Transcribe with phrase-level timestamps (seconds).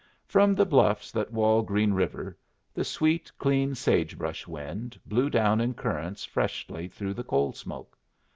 [0.25, 2.35] From the bluffs that wall Green River
[2.73, 7.95] the sweet, clean sage brush wind blew down in currents freshly through the coal smoke.